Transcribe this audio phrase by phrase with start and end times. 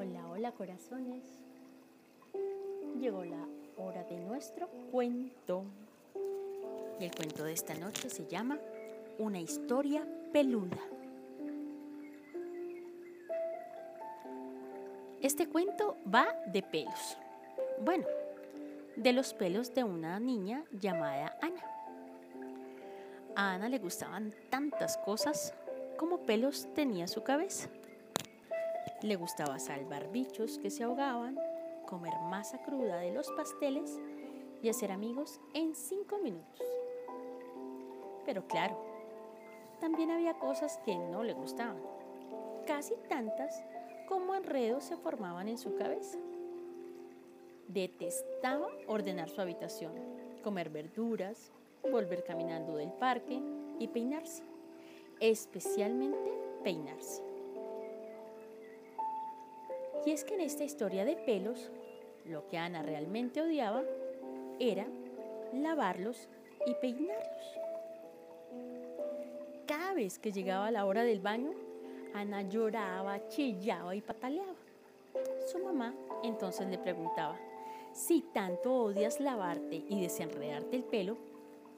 [0.00, 1.22] Hola, hola corazones.
[2.98, 5.64] Llegó la hora de nuestro cuento.
[6.98, 8.58] Y el cuento de esta noche se llama
[9.18, 10.78] Una historia peluda.
[15.20, 17.18] Este cuento va de pelos.
[17.84, 18.06] Bueno,
[18.96, 21.62] de los pelos de una niña llamada Ana.
[23.36, 25.52] A Ana le gustaban tantas cosas
[25.98, 27.68] como pelos tenía su cabeza.
[29.02, 31.38] Le gustaba salvar bichos que se ahogaban,
[31.86, 33.98] comer masa cruda de los pasteles
[34.62, 36.62] y hacer amigos en cinco minutos.
[38.26, 38.78] Pero claro,
[39.80, 41.82] también había cosas que no le gustaban,
[42.66, 43.64] casi tantas
[44.06, 46.18] como enredos se formaban en su cabeza.
[47.68, 49.92] Detestaba ordenar su habitación,
[50.42, 51.52] comer verduras,
[51.90, 53.40] volver caminando del parque
[53.78, 54.42] y peinarse,
[55.20, 56.30] especialmente
[56.62, 57.29] peinarse.
[60.06, 61.70] Y es que en esta historia de pelos,
[62.24, 63.82] lo que Ana realmente odiaba
[64.58, 64.86] era
[65.52, 66.28] lavarlos
[66.66, 67.58] y peinarlos.
[69.66, 71.52] Cada vez que llegaba la hora del baño,
[72.14, 74.54] Ana lloraba, chillaba y pataleaba.
[75.50, 77.36] Su mamá entonces le preguntaba,
[77.92, 81.16] si tanto odias lavarte y desenredarte el pelo,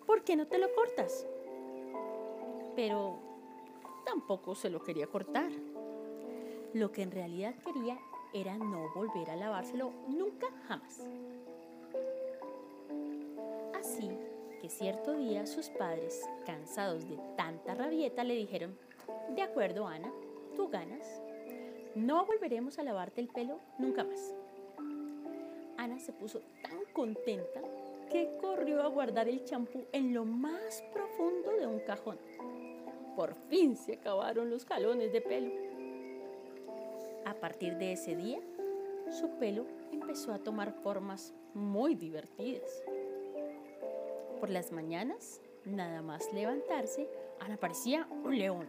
[0.06, 1.26] ¿por qué no te lo cortas?
[2.76, 3.18] Pero
[4.04, 5.50] tampoco se lo quería cortar.
[6.72, 7.98] Lo que en realidad quería
[8.32, 11.06] era no volver a lavárselo nunca jamás.
[13.74, 14.10] Así
[14.60, 18.78] que cierto día sus padres, cansados de tanta rabieta, le dijeron,
[19.34, 20.12] de acuerdo Ana,
[20.54, 21.22] tú ganas,
[21.94, 24.34] no volveremos a lavarte el pelo nunca más.
[25.76, 27.60] Ana se puso tan contenta
[28.10, 32.18] que corrió a guardar el champú en lo más profundo de un cajón.
[33.16, 35.71] Por fin se acabaron los jalones de pelo.
[37.24, 38.40] A partir de ese día,
[39.10, 42.82] su pelo empezó a tomar formas muy divertidas.
[44.40, 47.08] Por las mañanas, nada más levantarse,
[47.40, 48.66] Ana parecía un león.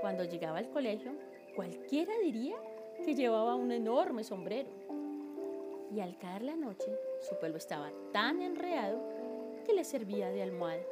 [0.00, 1.12] Cuando llegaba al colegio,
[1.56, 2.56] cualquiera diría
[3.04, 4.70] que llevaba un enorme sombrero.
[5.92, 6.90] Y al caer la noche,
[7.28, 9.00] su pelo estaba tan enredado
[9.64, 10.82] que le servía de almohada.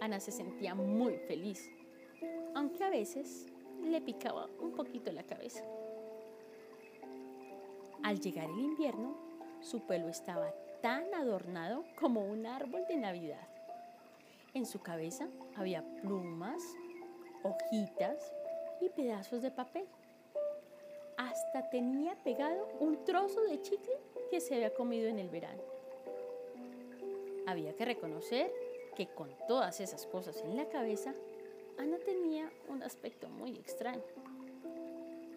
[0.00, 1.70] Ana se sentía muy feliz,
[2.54, 3.46] aunque a veces
[3.82, 5.64] le picaba un poquito la cabeza.
[8.02, 9.16] Al llegar el invierno,
[9.60, 13.48] su pelo estaba tan adornado como un árbol de Navidad.
[14.54, 16.62] En su cabeza había plumas,
[17.42, 18.32] hojitas
[18.80, 19.86] y pedazos de papel.
[21.16, 23.98] Hasta tenía pegado un trozo de chicle
[24.30, 25.62] que se había comido en el verano.
[27.46, 28.52] Había que reconocer
[28.94, 31.14] que con todas esas cosas en la cabeza,
[31.78, 34.02] Ana tenía un aspecto muy extraño.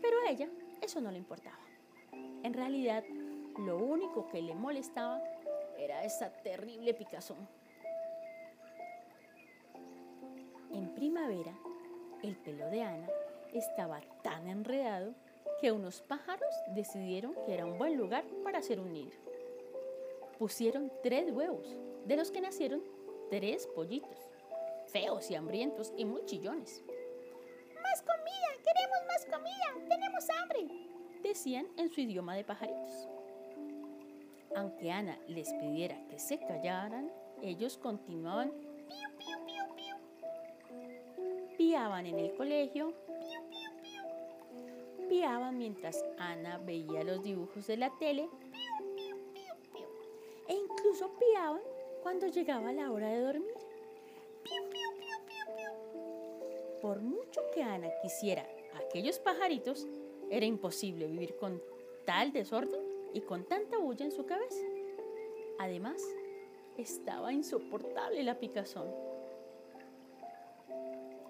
[0.02, 0.50] Pero a ella
[0.82, 1.60] eso no le importaba.
[2.44, 3.04] En realidad,
[3.58, 5.22] lo único que le molestaba
[5.78, 7.48] era esa terrible picazón.
[10.72, 11.54] En primavera,
[12.24, 13.10] el pelo de Ana
[13.54, 15.14] estaba tan enredado
[15.60, 19.12] que unos pájaros decidieron que era un buen lugar para hacer un nido.
[20.38, 21.76] Pusieron tres huevos,
[22.06, 22.82] de los que nacieron
[23.30, 24.29] tres pollitos
[24.92, 26.84] feos y hambrientos y muy chillones.
[27.82, 28.50] ¡Más comida!
[28.64, 29.88] ¡Queremos más comida!
[29.88, 30.68] ¡Tenemos hambre!
[31.22, 33.08] Decían en su idioma de pajaritos.
[34.56, 37.12] Aunque Ana les pidiera que se callaran,
[37.42, 39.96] ellos continuaban piu, piu, piu, piu.
[41.58, 42.94] Piaban en el colegio.
[43.20, 45.08] Piu, piu, piu.
[45.08, 48.28] Piaban mientras Ana veía los dibujos de la tele.
[48.52, 49.88] Piu, piu, piu, piu.
[50.48, 51.62] E incluso piaban
[52.02, 53.59] cuando llegaba la hora de dormir.
[56.82, 59.88] Por mucho que Ana quisiera aquellos pajaritos,
[60.30, 61.62] era imposible vivir con
[62.06, 62.82] tal desorden
[63.14, 64.66] y con tanta bulla en su cabeza.
[65.60, 66.02] Además,
[66.78, 68.88] estaba insoportable la picazón.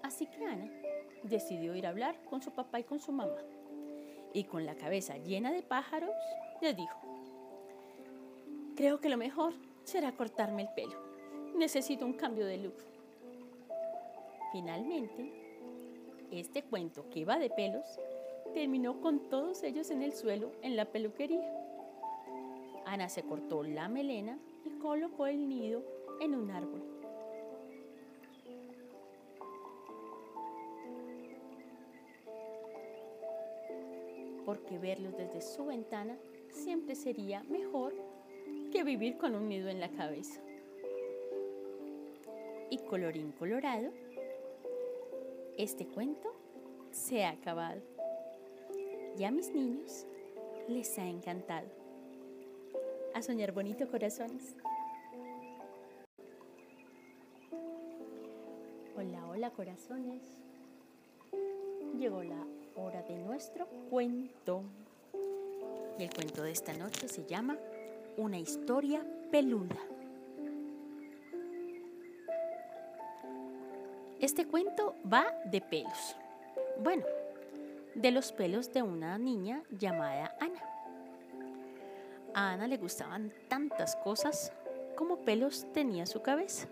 [0.02, 0.70] Así que Ana
[1.24, 3.42] decidió ir a hablar con su papá y con su mamá.
[4.32, 6.14] Y con la cabeza llena de pájaros,
[6.62, 6.98] les dijo,
[8.76, 10.96] creo que lo mejor será cortarme el pelo.
[11.56, 12.76] Necesito un cambio de look.
[14.52, 15.39] Finalmente,
[16.30, 17.98] este cuento que iba de pelos
[18.54, 21.48] terminó con todos ellos en el suelo en la peluquería.
[22.86, 25.82] Ana se cortó la melena y colocó el nido
[26.20, 26.82] en un árbol.
[34.44, 36.18] Porque verlos desde su ventana
[36.50, 37.94] siempre sería mejor
[38.72, 40.40] que vivir con un nido en la cabeza.
[42.70, 43.92] Y colorín colorado,
[45.62, 46.34] este cuento
[46.90, 47.82] se ha acabado.
[49.18, 50.06] y a mis niños
[50.68, 51.66] les ha encantado.
[53.12, 54.54] A soñar bonito, corazones.
[58.96, 60.22] Hola, hola, corazones.
[61.98, 62.46] Llegó la
[62.76, 64.62] hora de nuestro cuento.
[65.98, 67.58] Y el cuento de esta noche se llama
[68.16, 69.76] Una historia peluda.
[74.20, 76.14] Este cuento va de pelos.
[76.84, 77.06] Bueno,
[77.94, 80.62] de los pelos de una niña llamada Ana.
[82.34, 84.52] A Ana le gustaban tantas cosas
[84.94, 86.68] como pelos tenía su cabeza.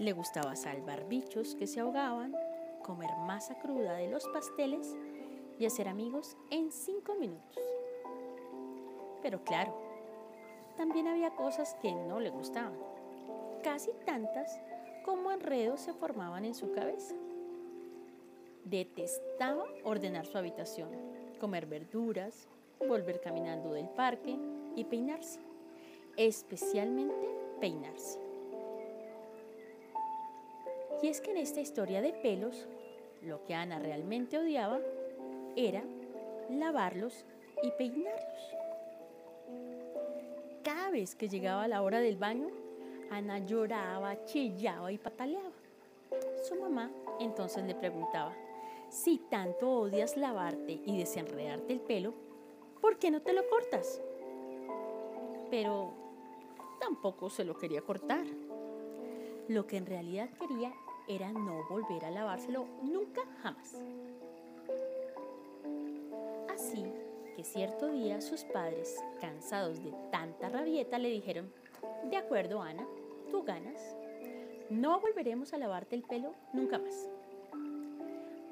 [0.00, 2.34] Le gustaba salvar bichos que se ahogaban,
[2.82, 4.96] comer masa cruda de los pasteles
[5.56, 7.62] y hacer amigos en cinco minutos.
[9.22, 9.72] Pero claro,
[10.76, 12.76] también había cosas que no le gustaban,
[13.62, 14.60] casi tantas
[15.08, 17.14] como enredos se formaban en su cabeza.
[18.66, 20.90] Detestaba ordenar su habitación,
[21.40, 22.46] comer verduras,
[22.78, 24.36] volver caminando del parque
[24.76, 25.40] y peinarse,
[26.18, 27.26] especialmente
[27.58, 28.20] peinarse.
[31.02, 32.68] Y es que en esta historia de pelos,
[33.22, 34.78] lo que Ana realmente odiaba
[35.56, 35.84] era
[36.50, 37.24] lavarlos
[37.62, 38.54] y peinarlos.
[40.62, 42.67] Cada vez que llegaba la hora del baño,
[43.10, 45.50] Ana lloraba, chillaba y pataleaba.
[46.48, 46.90] Su mamá
[47.20, 48.34] entonces le preguntaba,
[48.88, 52.14] si tanto odias lavarte y desenredarte el pelo,
[52.80, 54.00] ¿por qué no te lo cortas?
[55.50, 55.92] Pero
[56.80, 58.26] tampoco se lo quería cortar.
[59.48, 60.72] Lo que en realidad quería
[61.06, 63.74] era no volver a lavárselo nunca jamás.
[66.50, 66.84] Así
[67.34, 71.52] que cierto día sus padres, cansados de tanta rabieta, le dijeron,
[72.10, 72.86] de acuerdo Ana,
[73.30, 73.96] tú ganas.
[74.70, 77.08] No volveremos a lavarte el pelo nunca más.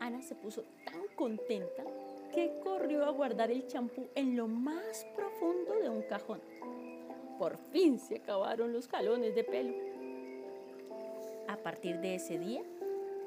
[0.01, 1.85] Ana se puso tan contenta
[2.33, 6.41] que corrió a guardar el champú en lo más profundo de un cajón.
[7.39, 9.75] Por fin se acabaron los jalones de pelo.
[11.49, 12.63] A partir de ese día,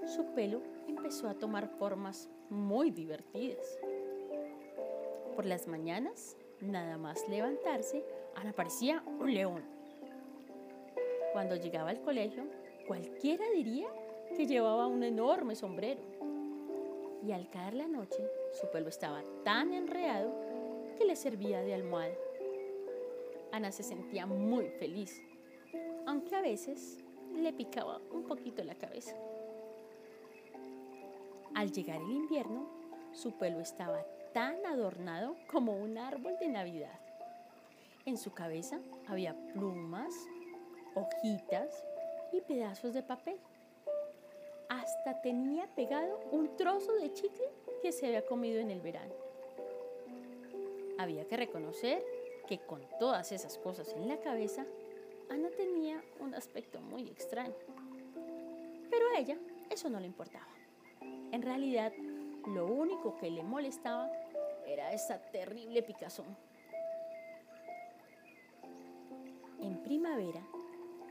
[0.06, 3.80] su pelo empezó a tomar formas muy divertidas.
[5.36, 8.04] Por las mañanas, nada más levantarse,
[8.36, 9.79] Ana parecía un león.
[11.34, 12.46] Cuando llegaba al colegio,
[12.88, 13.88] cualquiera diría
[14.36, 16.02] que llevaba un enorme sombrero.
[17.26, 18.24] Y al caer la noche,
[18.60, 20.34] su pelo estaba tan enredado
[20.98, 22.16] que le servía de almohada.
[23.52, 25.22] Ana se sentía muy feliz,
[26.06, 27.00] aunque a veces
[27.36, 29.16] le picaba un poquito la cabeza.
[31.56, 32.68] Al llegar el invierno,
[33.12, 37.00] su pelo estaba tan adornado como un árbol de Navidad.
[38.06, 40.14] En su cabeza había plumas,
[41.00, 41.86] hojitas
[42.32, 43.38] y pedazos de papel.
[44.70, 47.50] Hasta tenía pegado un trozo de chicle
[47.82, 49.14] que se había comido en el verano.
[50.98, 52.04] Había que reconocer
[52.48, 54.66] que con todas esas cosas en la cabeza,
[55.30, 57.56] Ana tenía un aspecto muy extraño.
[58.90, 59.38] Pero a ella
[59.70, 60.48] eso no le importaba.
[61.32, 61.94] En realidad,
[62.48, 64.12] lo único que le molestaba
[64.66, 66.36] era esa terrible picazón.
[69.60, 70.42] En primavera,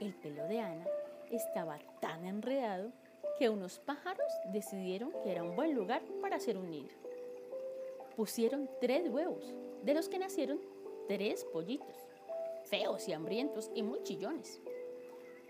[0.00, 0.86] el pelo de Ana
[1.30, 2.92] estaba tan enredado
[3.38, 6.90] que unos pájaros decidieron que era un buen lugar para hacer un nido.
[8.16, 10.60] Pusieron tres huevos, de los que nacieron
[11.06, 12.08] tres pollitos
[12.68, 14.60] feos y hambrientos y muy chillones.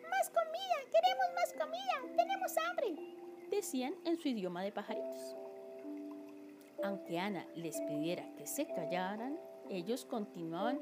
[0.08, 0.76] ¡Más comida!
[0.92, 2.16] ¡Queremos más comida!
[2.16, 2.94] ¡Tenemos hambre!
[3.50, 5.36] Decían en su idioma de pajaritos.
[6.84, 10.80] Aunque Ana les pidiera que se callaran, ellos continuaban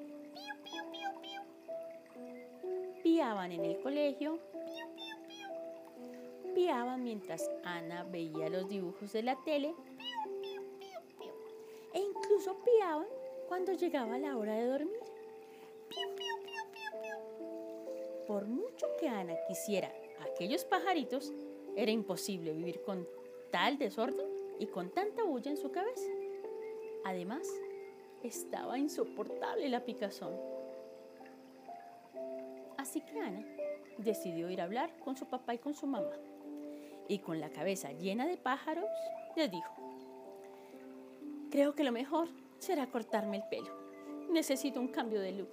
[3.26, 4.38] Piaban en el colegio.
[6.54, 9.74] Piaban mientras Ana veía los dibujos de la tele.
[11.92, 13.08] E incluso piaban
[13.48, 15.00] cuando llegaba la hora de dormir.
[18.28, 21.32] Por mucho que Ana quisiera aquellos pajaritos,
[21.74, 23.08] era imposible vivir con
[23.50, 24.28] tal desorden
[24.60, 26.12] y con tanta bulla en su cabeza.
[27.04, 27.48] Además,
[28.22, 30.55] estaba insoportable la picazón.
[32.86, 33.44] Así que Ana
[33.98, 36.12] decidió ir a hablar con su papá y con su mamá.
[37.08, 38.88] Y con la cabeza llena de pájaros,
[39.34, 39.74] les dijo,
[41.50, 42.28] creo que lo mejor
[42.60, 43.72] será cortarme el pelo.
[44.30, 45.50] Necesito un cambio de look.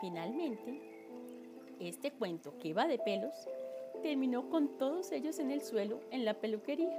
[0.00, 0.80] Finalmente,
[1.78, 3.34] este cuento que va de pelos
[4.02, 6.98] terminó con todos ellos en el suelo en la peluquería.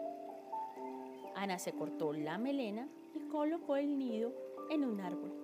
[1.33, 4.31] Ana se cortó la melena y colocó el nido
[4.69, 5.40] en un árbol.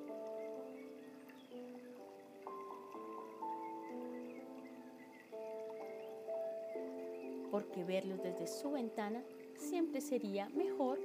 [7.57, 9.23] Porque verlos desde su ventana
[9.55, 10.99] siempre sería mejor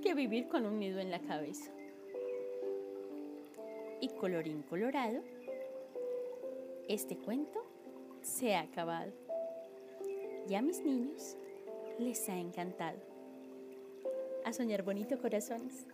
[0.00, 1.72] que vivir con un nido en la cabeza.
[4.00, 5.24] Y colorín colorado,
[6.88, 7.66] este cuento
[8.20, 9.10] se ha acabado.
[10.46, 11.36] Ya a mis niños
[11.98, 13.00] les ha encantado.
[14.44, 15.88] A soñar bonito corazones.